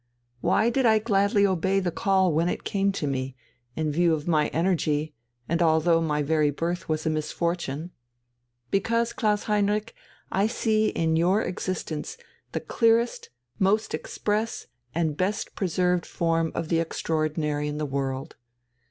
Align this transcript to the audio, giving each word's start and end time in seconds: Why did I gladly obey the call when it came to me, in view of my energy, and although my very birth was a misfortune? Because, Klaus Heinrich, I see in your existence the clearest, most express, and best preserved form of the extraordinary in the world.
Why 0.39 0.71
did 0.71 0.87
I 0.87 0.97
gladly 0.97 1.45
obey 1.45 1.79
the 1.79 1.91
call 1.91 2.33
when 2.33 2.49
it 2.49 2.63
came 2.63 2.91
to 2.93 3.05
me, 3.05 3.35
in 3.75 3.91
view 3.91 4.15
of 4.15 4.27
my 4.27 4.47
energy, 4.47 5.13
and 5.47 5.61
although 5.61 6.01
my 6.01 6.23
very 6.23 6.49
birth 6.49 6.89
was 6.89 7.05
a 7.05 7.09
misfortune? 7.11 7.91
Because, 8.71 9.13
Klaus 9.13 9.43
Heinrich, 9.43 9.93
I 10.31 10.47
see 10.47 10.87
in 10.87 11.17
your 11.17 11.43
existence 11.43 12.17
the 12.51 12.59
clearest, 12.61 13.29
most 13.59 13.93
express, 13.93 14.65
and 14.95 15.15
best 15.15 15.53
preserved 15.55 16.07
form 16.07 16.51
of 16.55 16.69
the 16.69 16.79
extraordinary 16.79 17.67
in 17.67 17.77
the 17.77 17.85
world. 17.85 18.35